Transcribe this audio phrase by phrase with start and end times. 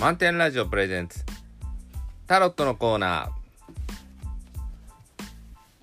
[0.00, 1.26] 満点ラジオプレゼンツ。
[2.26, 3.28] タロットのコーナ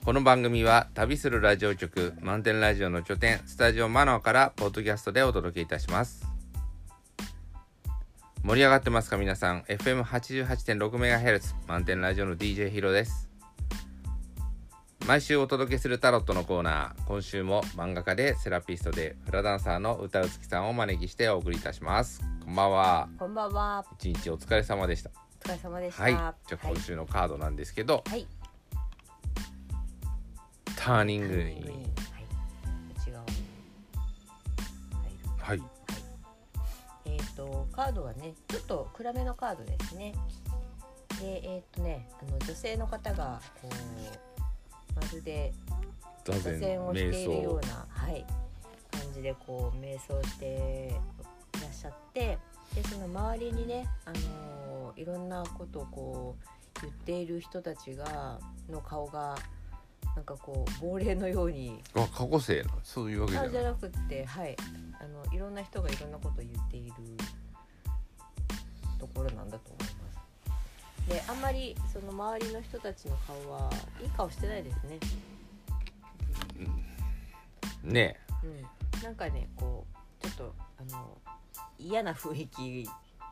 [0.01, 0.05] ー。
[0.05, 6.25] この番組は旅するラジオ局満点ラジオの拠点スタジオマノアからポッドキャストでお届けいたします。
[8.41, 13.26] 盛り上がってますか皆さん？FM88.6MHz 満点ラジオの DJ ヒロです。
[15.07, 23.85] 毎週お届けするタロットのコーナー今週も漫画家でセラピストでフラダンサーの歌うつきさんをお招きしてお送りいたしますこんばんはこんばんは。
[23.99, 25.11] 一日お疲れ様でした
[25.45, 26.03] お疲れ様でした。
[26.03, 28.27] はいじゃあ今週のカードなんですけど、はい。
[30.75, 31.53] ターニングにはい。
[31.53, 31.61] はい。
[32.97, 33.31] 内側に
[35.37, 35.63] 入る。
[35.63, 35.71] はい
[37.05, 40.13] えっ、とカードはね、ちょっと暗めのカードですね。
[41.21, 44.26] で、えっ、とね、あの女性の方がこう
[44.99, 45.53] まるで
[46.25, 48.25] 座座禅をしているよう瞑な、はい、
[48.91, 50.99] 感じでこう瞑想して
[51.57, 52.37] いらっしゃって
[52.75, 54.57] でその周りにね、あのー
[54.97, 56.35] いろんなことをこ
[56.79, 59.37] う言っている人たちがの顔が
[60.15, 61.83] なんかこう亡霊のように。
[61.93, 64.57] 想あ過去性なそういうわけじゃなじゃなくってはい。
[64.99, 66.93] あのいろんな人がいろんなことを言っている
[68.99, 69.96] ところなんだと思います。
[71.07, 74.99] であんまりその周りの人たちの顔はいい顔してないですね。
[77.83, 79.85] ねうん、なんかねこ
[80.21, 81.17] うちょっとあの
[81.79, 82.89] 嫌な雰囲気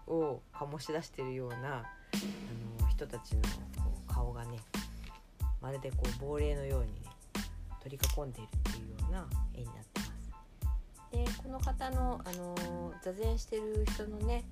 [0.07, 1.83] を醸し出してるようなあ
[2.81, 4.59] の人たちのこう顔がね
[5.61, 7.11] まるでこう亡霊のようにね
[7.83, 10.11] 取り囲んでいるっていうような絵になってます。
[11.11, 14.45] でこの方のあの座禅してる人のね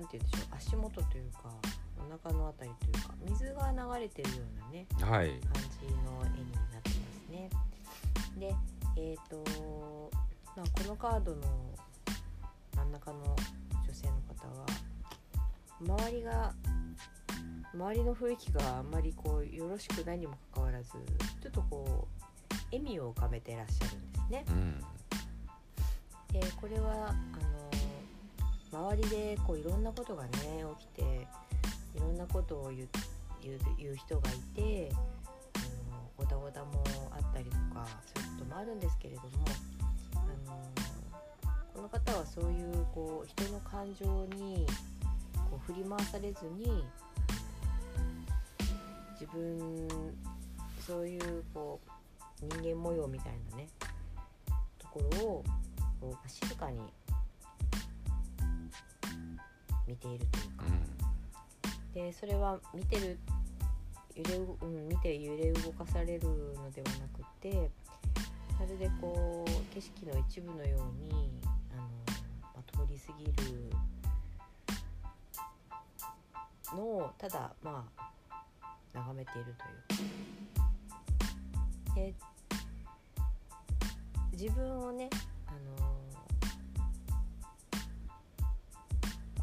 [0.00, 1.50] なんて言うんでしょう足元というか
[1.98, 7.50] お腹のあたりというか水が流れてるようなねはい感じの絵になってますね。
[8.38, 8.54] で、
[8.96, 10.10] えっ、と、
[10.56, 11.42] まあ、このカードの
[12.74, 13.36] 真ん中の
[13.86, 14.66] 女性の方は
[15.82, 16.54] 周りが
[17.74, 20.92] 周りの雰囲気があんまりこうよろしくないにもかかわらず
[21.42, 22.08] ちょっとこ
[22.50, 24.44] う笑みを浮かべてらっしゃるんですね。
[24.48, 24.84] うん
[26.32, 27.49] でこれはあの
[28.72, 30.30] 周りでこういろんなことがね
[30.78, 31.26] 起きて
[31.96, 32.88] いろんなことを言う
[33.42, 35.58] 言う言う人がいてあ
[35.92, 39.28] のごたごたもあったりとかそういうこともあるんですけれども
[40.14, 40.68] あの
[41.74, 44.66] この方はそういうこう人の感情に
[45.50, 46.84] こう振り回されずに
[49.20, 49.88] 自分
[50.86, 51.80] そういうこ
[52.42, 53.68] う人間模様みたいなね
[54.78, 55.44] ところを
[56.00, 56.80] こう静かに
[59.90, 60.64] 見ているというか。
[61.94, 63.18] でそれは見てる
[64.14, 67.70] 揺れう、うん、見て揺れ動かされるのではなくて
[68.58, 71.32] まるでこう景色の一部のように
[71.72, 71.82] あの、
[72.54, 73.32] まあ、通り過ぎる
[76.76, 78.06] のをただまあ
[78.94, 79.54] 眺めている
[79.88, 81.90] という。
[81.90, 82.14] かで
[84.32, 85.10] 自分をね
[85.46, 85.52] あ
[85.82, 85.89] の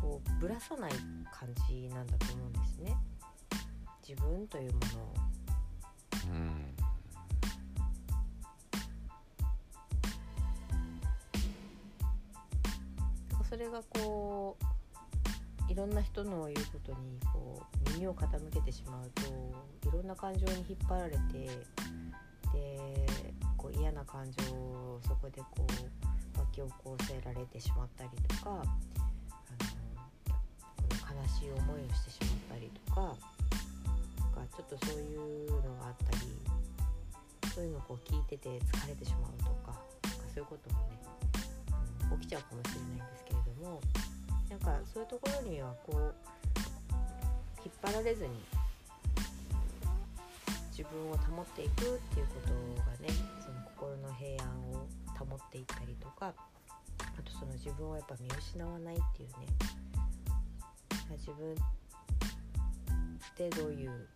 [0.07, 0.91] こうぶらさない
[1.31, 2.95] 感じなんだと思うんですね。
[4.07, 5.13] 自分というものを。
[6.31, 6.73] うん
[13.49, 14.57] それがこ
[15.69, 19.09] ういろんな人の言うことにこう耳を傾けてしまう
[19.81, 21.17] といろんな感情に引っ張られて
[22.53, 23.05] で
[23.55, 25.65] こう嫌な感情をそこでこ
[26.35, 28.63] う巻き起こせられてしまったりとか
[31.27, 36.27] しい思いをしてしまったりとかなんかちょっとそういうのがあったり
[37.53, 39.73] そういうのをこう聞いてて疲れてしまうとか
[40.03, 40.97] なんかそういうこともね
[42.21, 43.81] 起きちゃうかもしれないんですけれども
[44.49, 46.15] なんかそういうところにはこう
[47.65, 48.29] 引っ張られずに
[50.71, 51.83] 自分を保っていくっ
[52.13, 52.53] ていうこと
[52.85, 53.09] がね
[53.41, 54.85] その心の平安を
[55.17, 56.31] 保っていったりとか
[56.99, 59.56] あとその自分をやっぱ見失わないっていうね
[61.27, 61.57] 自分っ
[63.35, 64.07] てどういう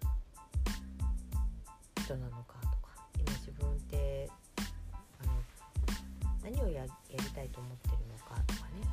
[1.99, 2.77] 人なのかとか
[3.19, 4.29] 今自分って
[5.21, 5.33] あの
[6.41, 8.87] 何をややりたいと思ってるのかとかね。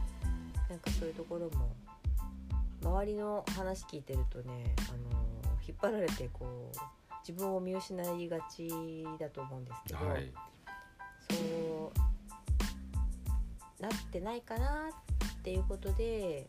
[0.69, 1.71] なんかそういうところも
[2.83, 6.79] 周りの話聞いてるとねあの引っ張られてこう
[7.27, 10.33] 自分を見失いがちだと思うんですけど、はい
[11.31, 11.37] そ
[11.95, 14.89] うなってないかな
[15.39, 16.49] っていうことで、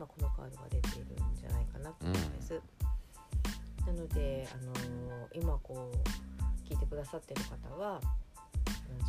[0.00, 2.58] まあ、このカードが出ているんじゃないかなと思うんです。
[3.86, 8.00] なので、あの今こう聞いてくださってる方は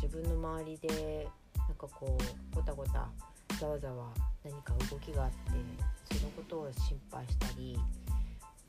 [0.02, 2.18] 自分の周りでなんかこ
[2.52, 3.08] うごたごた
[3.58, 4.08] ざわざわ
[4.44, 7.78] 何か動きがあってそのことを心配したり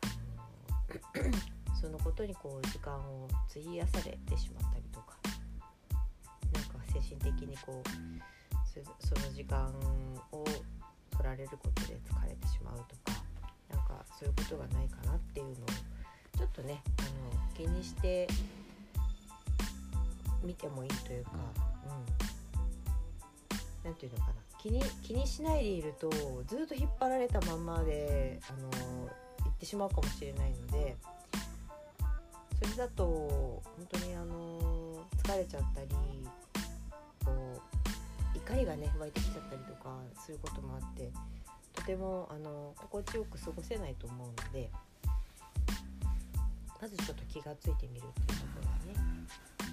[0.04, 5.18] あの そのことにこう時間を費やされてしまったりとか
[6.54, 7.90] なんか精神的にこう
[8.66, 9.68] そその時間
[10.32, 10.46] を
[11.14, 13.18] 取られることで疲れてしまうとか
[13.70, 15.56] なんかそういうことがないかなっていうのを
[16.38, 17.08] ちょっとねあの
[17.56, 18.28] 気にして
[20.44, 21.32] 見てもいいというか、
[23.84, 24.34] うん、なていうのかな。
[24.64, 26.10] 気に気にしないでいると
[26.48, 28.70] ずっと引っ張られたまんまであの
[29.44, 30.96] 行ってしまうかもしれないので
[32.62, 35.88] それだと本当にあの疲れちゃったり
[38.46, 41.12] 怒りがね湧いてきちゃったりとかすることもあって
[41.74, 44.70] とてもあの心地よく過ごせないと思うので
[46.82, 49.26] まずちょっと気がついてみるっていうところがね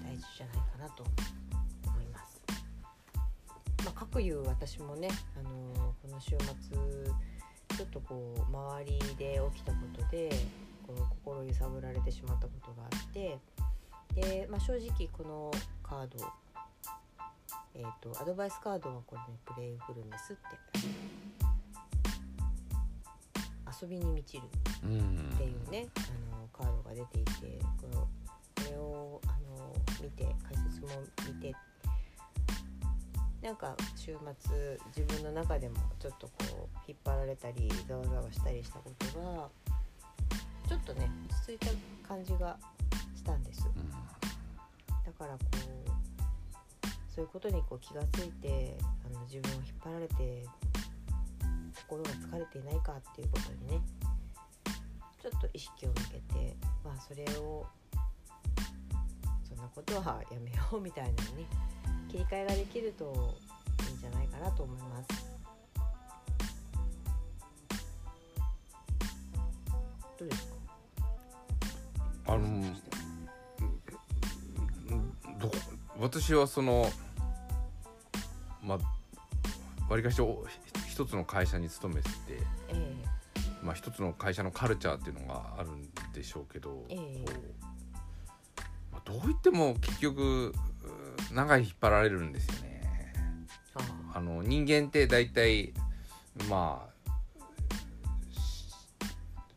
[0.03, 1.03] 大事じゃないかなと
[1.85, 2.41] 思います。
[3.83, 6.77] まあ、かくいう私もね、あのこの週末
[7.77, 10.29] ちょっとこう周りで起きたことで
[10.87, 13.39] こう心揺さぶられてしまったことがあって
[14.13, 15.51] で、まあ、正直この
[15.83, 16.17] カード、
[17.75, 20.41] えーと、アドバイスカードはこれねプレイフルネスって。
[23.81, 24.79] 遊びに満ちるっ
[25.37, 28.09] ていうね、あのカードが出ていてこのこ
[28.69, 29.73] れをあの
[30.03, 30.89] 見て解説も
[31.27, 31.55] 見て
[33.41, 39.49] なんか週末自分の中でもちょっとこう引っ張られたりざわざわしたりしたことが
[40.67, 42.57] ちょっとね落ち着いた感じが
[43.15, 43.67] したんです。
[44.87, 45.39] だからこ
[45.87, 46.00] う
[47.13, 50.45] そういうことにこう気がついてあの自分を引っ張られて
[51.75, 53.81] 心が疲れていないかっていうことにね
[55.21, 56.01] ちょっと意識を向け
[56.33, 56.55] て
[56.85, 57.65] まあそれを
[59.43, 61.17] そんなことはやめようみたいなね
[62.09, 63.35] 切り替えができると
[63.87, 65.31] いいんじゃないかなと思います。
[70.17, 70.50] どうです
[76.01, 76.91] 私はその
[78.63, 78.79] まあ
[79.87, 80.43] わりかしお
[80.89, 82.15] 一つの会社に勤めてて、
[82.69, 82.95] え
[83.61, 87.25] まあ、一つの会社のカルチャーっていうのがあるんでしょうけど、ええ。
[87.25, 92.81] こうまあどう言っても結局う長い引っ張られるんですよね。
[94.13, 95.71] あの人間って大体
[96.49, 97.11] まあ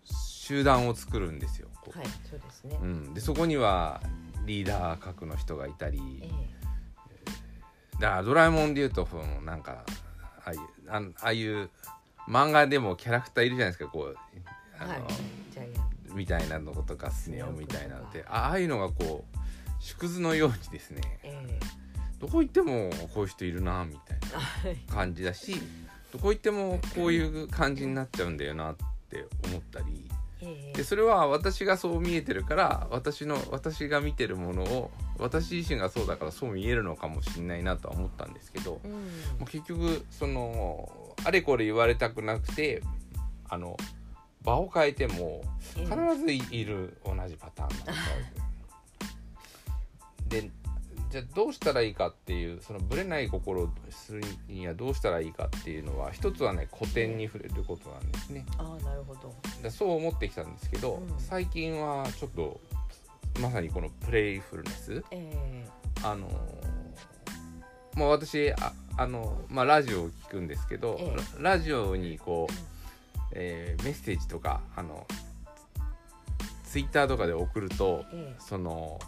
[0.05, 1.69] し集団を作るんですよ。
[1.91, 4.03] はいそうですね、うん、でそこには
[4.45, 6.31] リーダー格の人がいたりえ
[8.01, 9.85] だからドラえもんでいうとそのなんか
[10.45, 10.59] ああいう
[10.89, 11.71] あんああいう
[12.29, 14.43] 漫画でもキャラクターいるじゃないですかこうえ
[14.79, 15.03] あの、はい。
[16.15, 19.37] みたいなのとかスネ夫みたいなのとかであああいうのがこう
[19.81, 21.01] 縮図のようにですね。
[21.23, 21.61] え
[22.21, 24.19] どこ行ってもこういう人いるなみたい
[24.89, 25.61] な感じだし
[26.11, 28.77] どこ行ってもこういう感じになっちゃうんだよなっ
[29.11, 30.09] て思ったり。
[30.09, 30.14] ええ
[30.75, 38.91] でそれは私がそう見えてるから私の私が見てるものを私自身がそうだからそう見えるのかもしれないなとは思ったんですけどうん。
[38.93, 38.99] も
[39.43, 42.83] う結局そのあれこれ言われたくなくて
[43.49, 43.77] あの
[44.43, 45.43] 場を変えても
[45.77, 45.85] ええ。
[45.85, 48.45] 必ずいいる同じパターンなんですよ。
[50.29, 50.51] で
[51.15, 58.45] じゃあどうしたらいいかっていうそのブレない心をするにはどうしたらいいかっていうのは一つはね古典に触れることなんですね。
[58.59, 59.33] ああなるほど。
[59.63, 61.21] だそう思ってきたんですけど、うん。
[61.21, 62.61] 最近はちょっと
[63.41, 65.05] まさにこのプレイフルネス。
[65.13, 65.69] ええ。
[66.03, 66.35] あのー
[67.97, 72.55] もう私ああの、まあ、ラジオを聞くんですけど、えララジオにこう、
[73.31, 75.07] えーメッセージとかあの
[76.65, 78.35] ツイッターとかで送るとえ。
[78.41, 78.99] その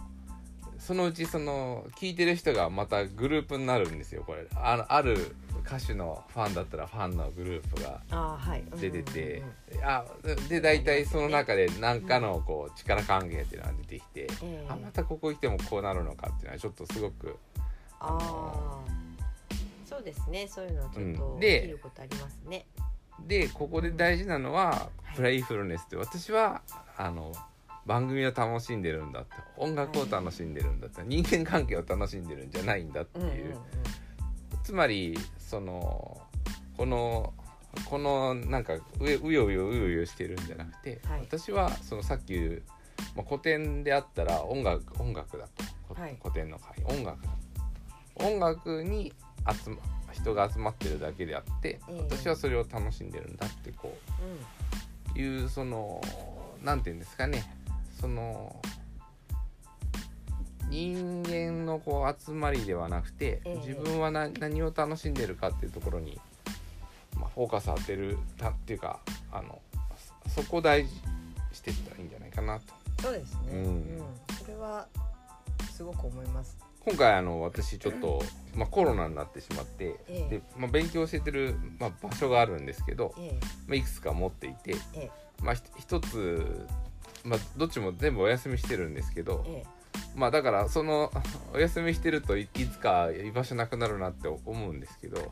[0.79, 4.45] そのうちその聞いてる人がまたグループになるんですよこれ。
[4.55, 8.63] あのある歌手のファンだったらファンのグループがえああはい。
[8.79, 9.43] 出てて
[10.23, 14.65] うんうんで大体その中で何かのこう力関係っていうのが出てきて、ええ。
[14.69, 17.35] あまたここ来てもこうなるのかっていうのはちょっとすごく
[17.99, 18.79] ああ
[19.85, 21.15] そうですねそういうのはちょっうん。
[21.15, 22.65] とで見ることありますね、
[23.25, 25.15] でここで大事なのははい。
[25.15, 26.61] プレイフルネスって私は
[26.97, 27.33] あの
[27.87, 33.23] 番組を楽しんでるんだって音楽を楽しんでるんだって、人間関係を楽しんでるんじゃないんだってう。
[33.23, 33.57] んうんいう、
[34.63, 36.21] つまりその
[36.77, 37.33] この
[37.85, 41.21] このなんかううようようようよしてるんじゃなくて、はい。
[41.21, 42.63] 私はそのさっき言う、
[43.15, 46.17] まあ、古典であったら音楽音楽だと、こはい。
[46.21, 47.23] 古典の会音楽。
[47.23, 47.29] だ
[48.15, 49.13] 音楽に
[49.63, 49.77] 集ま
[50.11, 53.95] 人が集まってるだけであって、ええ私はそれを楽しんでるんだってこ
[55.15, 55.19] う。
[55.19, 56.01] いうその
[56.63, 57.43] なんていうんですかね
[57.99, 58.61] その
[60.69, 63.55] 人間のこう集まりではなくて、ええ。
[63.67, 66.19] 自分は何何を楽しんでるかっていうところに
[67.19, 68.99] まあ、フォーカス当てるたっていうか
[69.31, 69.59] あの
[70.25, 70.91] そそこ大事
[71.51, 72.63] していったらいいんじゃないかなと。
[73.01, 73.63] そうですね、うん。
[73.65, 74.01] うん。
[74.39, 74.87] それは
[75.71, 76.57] すごく思います。
[76.85, 78.21] 今回あの私ちょっと、
[78.55, 80.29] まあ、コロナになってしまって、ええ。
[80.29, 83.37] でまあ、勉強してる、まあ、場所があるんですけど、え
[83.67, 85.09] まあ、いくつか持っていて、え。
[85.41, 86.65] まあ、ひ一つ、
[87.23, 89.77] まあ、どっちも全部お休みしてるんですけど、ええ。
[90.15, 91.11] まあだからその
[91.53, 95.31] お休みしてるといいつか居場所なくなるなって思うんですけど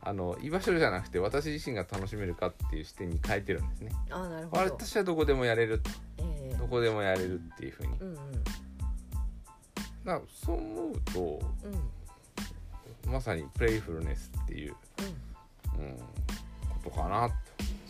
[0.00, 3.92] あの居場所じゃなくて私自身が楽しめるかっていう視点に変えてるんですね。
[4.10, 4.62] ああなるほど。
[4.62, 5.78] 私はどこでもやれる。
[5.78, 6.56] とええ。
[6.56, 7.96] どこでもやれるっていうふうに。
[8.00, 8.14] うんうん。
[8.14, 8.52] だか
[10.04, 11.40] らそう思うと
[13.06, 13.12] うん。
[13.12, 14.76] まさにプレイフルネスっていう、
[15.78, 15.86] うん。
[15.86, 16.04] うん、こ
[16.84, 17.34] とかなと。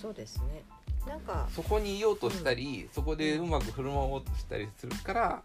[0.00, 0.62] そうですね
[1.06, 5.42] なんかそこにいようとしたり、そこでうまく振る舞おうとしたりするから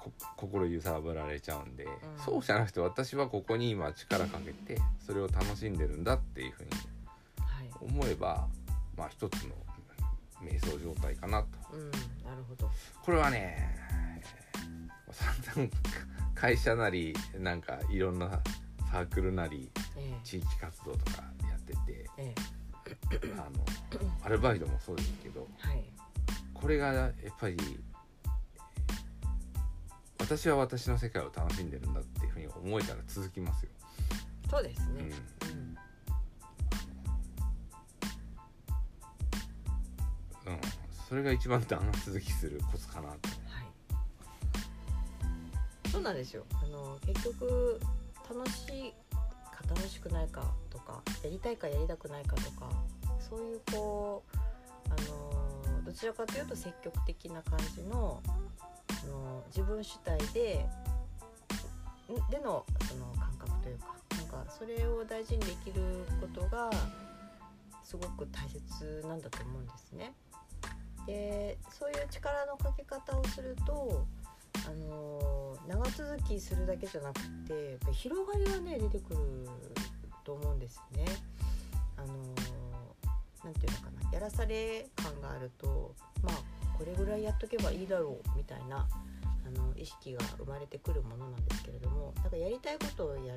[0.00, 1.86] こ心揺さぶられちゃうんで、
[2.24, 6.70] そうじゃなくて私はここに今力かけてそれを楽しんでるんだっていうふうに
[7.38, 7.70] はい。
[7.80, 8.46] 思えば
[8.96, 9.50] まあ一つの
[10.42, 11.48] 瞑想状態かなと。
[11.72, 11.98] うんな
[12.36, 12.70] るほど。
[13.04, 13.76] これはね
[15.10, 15.70] 散々
[16.34, 18.40] 会社なりなんかいろんな
[18.90, 20.18] サークルなりえ。
[20.24, 22.34] 地域活動とかやっててええ。
[23.38, 23.64] あの
[24.24, 25.84] アルバイトもそうですけどえはい。
[26.54, 27.56] これがやっぱり
[30.18, 33.70] 私は私の世界を楽しんでるんだっていうふうに思えたら続きますよ。
[34.48, 35.02] そうですね。
[35.02, 35.06] うん。
[40.46, 40.54] うん。
[40.54, 40.60] うん、
[41.08, 43.08] それが一番長続きするコツかなと。
[43.08, 43.20] はい。
[45.90, 46.44] そうなんですよ。
[46.52, 47.80] あの結局
[48.30, 48.92] 楽しい
[49.50, 52.70] か楽しくないかとかやりたいかやりたくないかとか
[53.28, 54.36] そういうこう
[54.88, 54.94] あ
[55.78, 60.66] のどちらかというと積極的な感じのあの自分主体で
[62.30, 63.86] でのその感覚というか
[64.16, 65.82] なんかそれを大事にできる
[66.20, 66.70] ことが
[67.82, 70.12] すごく大切なんだと思うんですね。
[71.06, 74.06] でそういう力のかけ方をすると
[74.66, 79.48] あの長続きするだけじゃなくてやっぱ広がりがね出てくる
[80.22, 81.04] と思うんですよね。
[81.96, 82.51] あの
[83.44, 86.34] 何て言うのかなやらされ感があるとまあ
[86.78, 88.86] これぐらいやっとけばいいだろうみたいな
[89.44, 93.34] あの意識が生まれてくるものなんですけれどもなんかやりたいことをや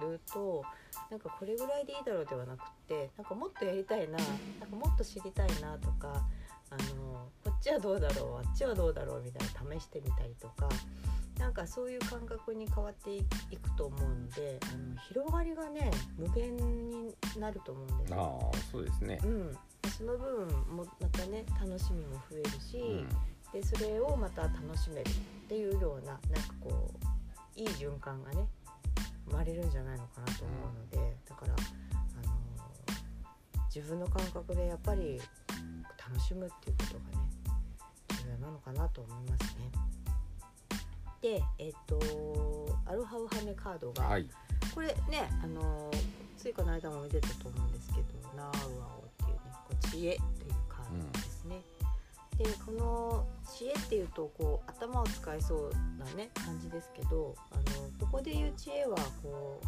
[0.00, 0.64] ると
[1.10, 6.24] なんかこれぐらいでいいだろうではなくってなんかもっとやりたいななんかもっと知りたいなとか
[6.70, 10.68] あのこっちはどうだろうあっちはどうだろうみたいな試してみたりとか
[11.38, 18.50] なんかそういう感覚に変わっていくと思うんであの広がりがね無限になると思うんですよ。
[18.52, 19.26] ああそうですねう。
[19.26, 19.58] ん、で
[19.96, 23.08] その分もまたね楽しみも増えるし、うん
[23.52, 25.12] でそれをまた楽しめるっ
[25.48, 26.90] ていうようななんかこ
[27.56, 28.46] ういい循環がね
[29.28, 30.52] 生まれるんじゃないのかなと思
[30.96, 32.36] うので、だから、あの
[33.74, 35.20] 自分の感覚でやっぱり
[36.08, 37.28] 楽しむっていうことがね
[38.24, 39.70] 重要なのかなと思いますね。
[41.20, 41.98] でえっ、と
[42.86, 44.26] アルハウハメカードが、はい。
[44.74, 45.90] これねあの
[46.36, 48.54] ついこの間も見てたと思うんですけど「ナウアオ」っ
[49.16, 51.62] ていうねこう知恵っていうカードですね。
[52.38, 57.62] でこの知恵っていうとこう頭を使いそうなね感じですけどあの
[57.98, 59.60] ここで言う知恵はこ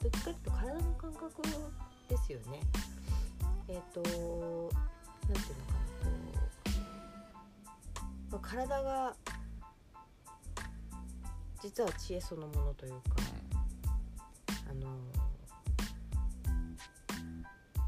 [0.00, 1.42] うどっちかというと体の感覚
[2.08, 2.60] ですよね。
[3.68, 4.02] えっ、と
[5.28, 6.10] なんていうのかなこ
[8.28, 9.16] う、まあ、体が
[11.62, 13.00] 実は知恵そのものというか。
[14.70, 14.96] あの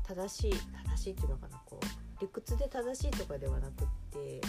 [0.07, 0.53] 正しい
[0.89, 4.41] 正しいっていうのかなこう理屈で正しいとかではなくって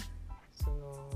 [0.54, 1.10] その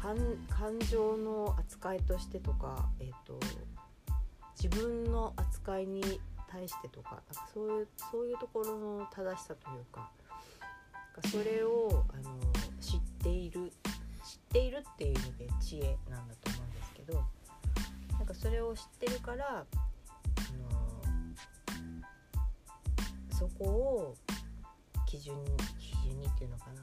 [0.00, 0.16] 感
[0.48, 3.38] 感情の扱いとしてとか、えー、と
[4.60, 6.20] 自分の扱いに
[6.52, 10.10] 対してとかなんかそういうそういうところの正しさというか
[11.14, 12.38] なんかそれをあの
[12.78, 13.72] 知っている
[14.22, 17.24] 知っているっていう意味で知恵なんだと思うんですけど
[18.18, 19.66] なんかそれを知ってるから、あ
[20.56, 20.68] の
[23.36, 24.14] そこを
[25.06, 26.82] 基準に基準にっていうのかな。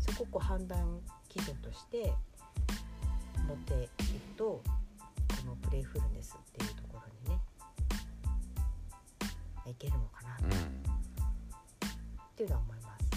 [0.00, 2.12] そこをこう判断基準として
[3.46, 4.62] 持っていくとこ
[5.46, 6.79] のプレイフルネスっていうと
[9.70, 10.50] いけるのかなうん。
[10.50, 10.52] っ
[12.36, 13.10] ていうのは思います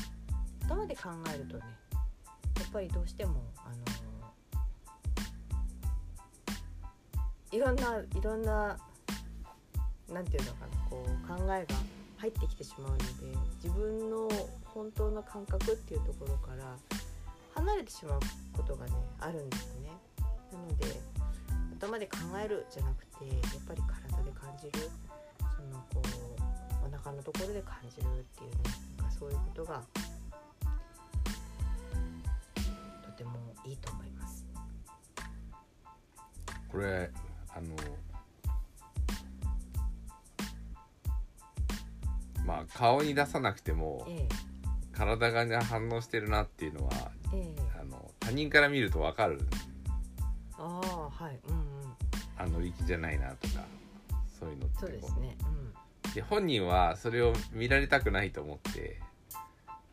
[0.65, 1.63] 頭で考えるとね
[2.59, 3.75] やっぱりどうしてもあの
[7.51, 8.77] いろんないろんな
[10.11, 11.75] なんていうのかなこう考えが
[12.17, 13.03] 入ってきてしまうので
[13.63, 14.29] 自分の
[14.65, 16.75] 本当の感覚っていうところから
[17.53, 18.19] 離れてしまう
[18.53, 19.89] ことがねあるんですね。
[20.51, 20.85] なので
[21.79, 24.89] 頭で考えるじゃなくてやっぱり体で感じる
[25.69, 26.01] のこ
[26.83, 28.57] うお腹のところで感じるっていうね
[28.97, 29.81] なんかそういうことが
[33.03, 33.31] とても
[33.65, 34.45] いいと思います。
[36.71, 37.11] これ
[37.55, 37.75] あの
[42.45, 44.27] まあ顔に出さなくてもえ
[44.91, 47.55] 体がね反応してるなっていうのはええ。
[47.57, 49.39] えあの他人から見ると分かる。
[50.57, 51.63] ああはいうんうん。
[52.37, 53.63] あ乗り気じゃないなとか
[54.43, 55.37] そういうのってそうですね。
[56.05, 56.13] うん。
[56.13, 58.99] で本人はそれを見られたくないと思って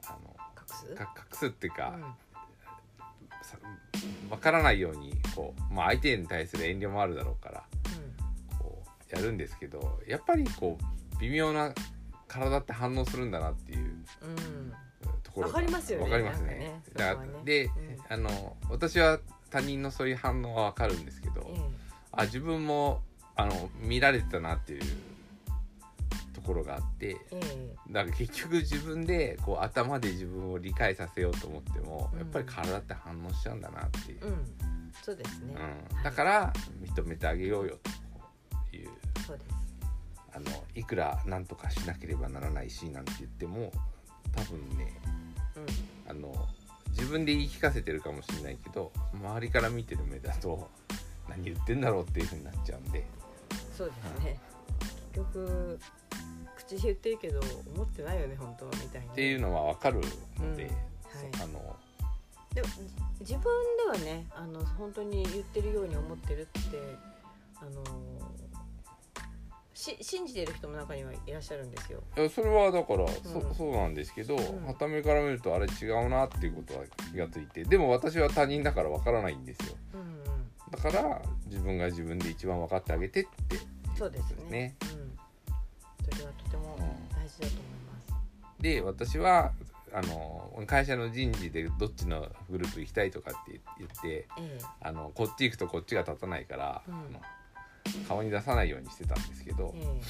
[0.05, 0.95] あの隠す？
[0.95, 2.03] か隠すっていうか、うん。
[3.43, 3.59] さ
[4.29, 7.65] 分からないようにこう、まあ、相手に対する遠慮もあるだろうから
[8.59, 11.73] こうやるんですけどやっぱりこう微妙な
[12.29, 13.85] 体って反応するんだなっていううん。
[13.85, 14.33] う
[14.67, 14.73] ん
[15.23, 16.49] ところがわかりますよねわかりますね。
[16.59, 17.45] ねだからそこはね。
[17.45, 17.73] で、うん。
[18.09, 21.61] あの私は他人のそういう反応は分かるんですけど、え。
[22.13, 23.01] あ自分も
[23.41, 24.83] あの見られてたなっていう
[26.35, 32.19] ところがあってええだから結局自分でこう頭で自分を理解させようと思っても、うん。
[32.19, 34.19] やっぱり体って反応しちゃうんだなっていう。
[34.23, 34.93] え、うん。
[35.03, 35.55] そうですね、
[35.95, 36.03] うん。
[36.03, 37.79] だから認めてあげようよ
[38.71, 38.91] という。
[39.27, 39.51] そうです。
[40.33, 43.73] あのいくら何とかしなければならないしなんて言っても
[44.33, 44.95] 多分ね
[45.57, 46.11] うん。
[46.11, 46.47] あの
[46.91, 50.69] 自分で言い聞かせてるかもしれないけど周りから見てる目だと
[51.29, 53.05] 何言ってんだろうっていう風になっちゃうんで
[53.81, 54.39] そうですね。
[55.15, 55.79] 結局
[56.55, 57.41] 口で言ってるけど
[57.75, 59.13] 思ってないよね本当はみたいな。
[59.13, 60.01] っていうのは分かる
[60.39, 60.69] ので、うん。
[60.69, 60.71] はい。
[61.35, 61.77] そあの
[62.55, 62.75] でもじ
[63.21, 63.43] 自分
[63.79, 66.79] ではねあの本当に言ってるように思ってるって
[67.57, 67.83] あの
[69.73, 72.03] し信じてる人も中にはいらっしゃるんですよ。
[72.19, 73.09] いやそれはだから、うん。
[73.09, 74.67] そそうなんですけど、ん。
[74.67, 79.77] はためから見るとあれ違うなっていうことは気がついてでも私は他人だから分からないんですよ。
[79.95, 80.20] うんうん、
[80.71, 83.57] だから自分が自分で一番分かってあげてって
[83.97, 84.77] そうですね。
[84.83, 84.89] うん、
[86.11, 88.01] それはとてもうん大事だと思いま
[88.59, 88.63] す。
[88.63, 89.53] で私は
[89.93, 97.21] あの会社の人事でどっちのグループ行きたいとかって言ってええあのこっち行くとこっちが立たないから、うんあの
[98.07, 100.01] 顔に出さないようにしてたんですけど、ええ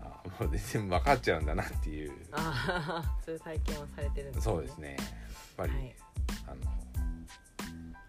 [0.00, 4.42] あもう全然分かっちゃうんだなっていうああそういう体験をされてるんですね。
[4.42, 4.78] そうです。
[4.78, 5.06] ねやっ
[5.56, 5.94] ぱり、はい
[6.46, 6.56] あの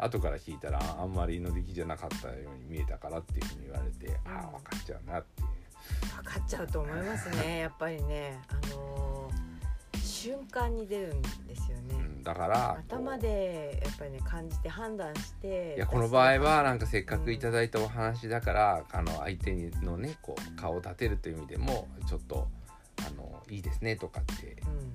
[0.02, 7.60] 後から聞いたらあんまり乗り気じゃなかったように見えたからっていうふうに言われて、ああ分かっちゃうなっていう分かっちゃうと思いますね。
[7.62, 9.52] やっぱりね、あのー
[10.22, 11.96] 瞬間に出るんですよね。
[11.96, 22.48] うん、だから頭でやっぱりね感じて判断していやこの場合はなんかせっかくいただいたお話だから、あの相手のねこう顔を立てるという意味でもちょっと
[23.00, 24.94] あのいいですねとかってうん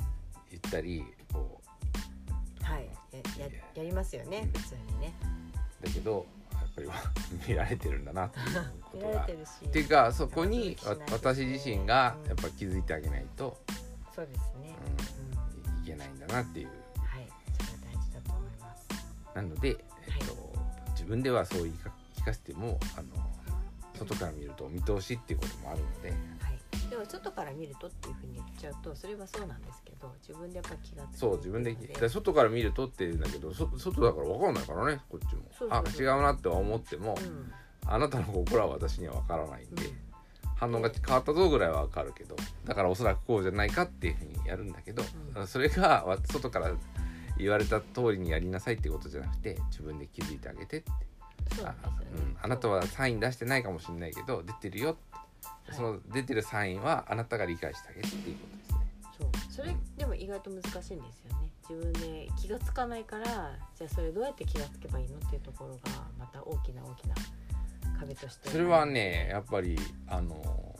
[0.48, 1.65] 言ったりこはい
[3.38, 4.60] やややりますよねうん。
[4.60, 5.12] 普通にね。
[5.82, 6.26] うだけど
[6.56, 6.88] やっぱり
[7.48, 9.50] 見られてるんだな っていうこ見とがられてるし。
[9.66, 13.56] っていうかそこにわ私自身がやっぱ気づいてあげないと、
[14.14, 14.74] そうですね、
[15.76, 16.68] うん、いけないんだなっていう。
[16.68, 18.86] うんはいそれは大事だと思います。
[19.34, 20.52] なので、えっと
[20.92, 23.08] 自分ではそう言いか聞かせてもあの
[23.98, 26.35] 外から見ると見通しっていうこともあるので。
[26.86, 35.42] はいでも外から見るとっていうふうに言っちゃうとそれはそうなんですけど自分でやっぱり気がつくそう自分でのだから外から見るとって言うんだけどそ外だから分かんないからねこっちも。
[35.58, 35.84] そうそう。
[35.90, 37.52] そうあ違うなって思っても、うん。
[37.88, 39.92] あなたの心は私には分からないんで、うん。
[40.56, 45.02] 反応が変わったぞぐらいは分かるけどだからおそらくこうじゃないかっていうふうにやるんだけど、
[45.34, 45.46] うん。
[45.46, 46.72] それがわ外から
[47.38, 50.90] 言われた通りにやりなさいっていうことじゃなくて自分で気づいてあげてって。
[50.90, 50.94] あ,、
[51.46, 51.74] そうですよね。
[52.16, 55.25] うん、あなたはサイン出してないかもしれないけど出てるよって、
[55.72, 58.76] その出てるサインはあなたが理解してあげるっていうことですね。
[59.18, 59.52] そう。
[59.52, 61.50] それでも意外と難しいんですよね。
[61.68, 63.24] 自分で気がつかないから
[63.74, 65.80] じゃあそれどうやって気がつけばいいのっていうところが
[66.18, 67.14] また大きな大きな
[67.98, 68.50] 壁として。
[68.50, 69.76] それはねやっぱり
[70.06, 70.76] あの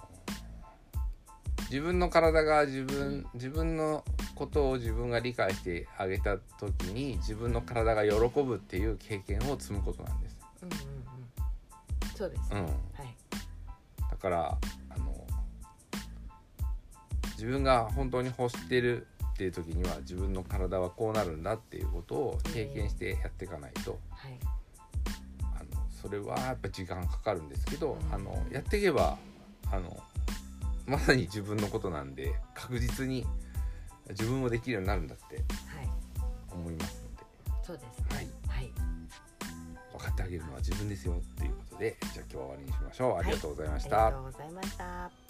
[1.70, 4.04] 自分の体が自分自分の
[4.36, 10.36] ことを自分が理解してあげた時に自分の体が喜ぶっていう経験を積むことなんです。
[10.62, 12.16] うんうんうん。
[12.16, 13.25] そうです、うん、はい
[14.16, 15.26] だからあの
[17.32, 24.38] 自分が本当に欲してるっていう時には自分の体はこうなるんだっていうことを経験してやっていかないと、はい。
[25.42, 28.14] あのそれはやっぱ時間かかるんですけど、うん。
[28.14, 29.18] あのやっていけば
[29.70, 30.02] あの
[30.86, 33.26] まさに自分のことなんで確実に
[34.08, 35.44] 自分もできるようになるんだってはい。
[36.50, 37.24] 思いますので。
[37.62, 38.30] そうですね。
[38.48, 38.72] はい、
[39.92, 44.06] 分かってあげるのは自分ですよっていうでじゃあ今日は終わりにしましょうありがとうございました。
[44.06, 45.25] ありがとうございました